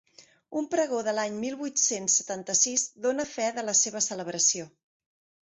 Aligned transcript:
Un 0.59 0.69
Pregó 0.69 1.01
de 1.07 1.13
l'any 1.17 1.37
mil 1.43 1.57
vuit-cents 1.59 2.15
setanta-sis 2.21 2.87
dóna 3.07 3.27
fe 3.35 3.47
de 3.59 3.67
la 3.69 3.77
seva 3.83 4.03
celebració. 4.09 4.69